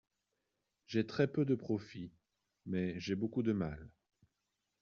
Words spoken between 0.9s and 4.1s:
très peu de profits; mais j’ai beaucoup de mal.